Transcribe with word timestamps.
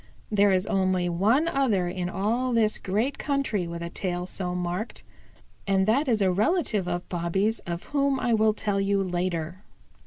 There 0.31 0.49
is 0.51 0.65
only 0.65 1.09
one 1.09 1.47
other 1.47 1.87
in 1.87 2.09
all 2.09 2.53
this 2.53 2.79
great 2.79 3.19
country 3.19 3.67
with 3.67 3.83
a 3.83 3.91
tail 3.91 4.25
so 4.25 4.55
marked, 4.55 5.03
and 5.67 5.85
that 5.85 6.07
is 6.07 6.23
a 6.23 6.31
relative 6.31 6.87
of 6.87 7.07
Bobby's 7.07 7.59
of 7.67 7.83
whom 7.83 8.19
I 8.19 8.33
will 8.33 8.55
tell 8.55 8.81
you 8.81 9.03
later. 9.03 9.63